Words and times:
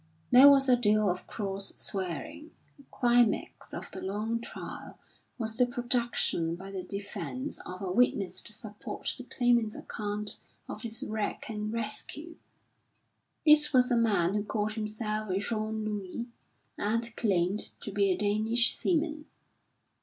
There 0.31 0.49
was 0.49 0.67
a 0.67 0.75
deal 0.75 1.07
of 1.11 1.27
cross 1.27 1.75
swearing. 1.77 2.49
The 2.75 2.85
climax 2.89 3.71
of 3.71 3.91
the 3.91 4.01
long 4.01 4.41
trial 4.41 4.97
was 5.37 5.57
the 5.57 5.67
production 5.67 6.55
by 6.55 6.71
the 6.71 6.81
defence 6.83 7.59
of 7.67 7.83
a 7.83 7.91
witness 7.91 8.41
to 8.41 8.51
support 8.51 9.13
the 9.15 9.25
Claimant's 9.25 9.75
account 9.75 10.39
of 10.67 10.81
his 10.81 11.03
wreck 11.03 11.45
and 11.49 11.71
rescue. 11.71 12.37
This 13.45 13.73
was 13.73 13.91
a 13.91 13.95
man 13.95 14.33
who 14.33 14.43
called 14.43 14.73
himself 14.73 15.29
Jean 15.37 15.85
Luie 15.85 16.29
and 16.79 17.15
claimed 17.15 17.59
to 17.81 17.91
be 17.91 18.09
a 18.09 18.17
Danish 18.17 18.75
seaman. 18.75 19.25